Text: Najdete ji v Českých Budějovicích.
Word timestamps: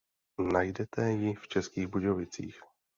Najdete 0.53 1.09
ji 1.11 1.33
v 1.35 1.47
Českých 1.47 1.87
Budějovicích. 1.87 2.59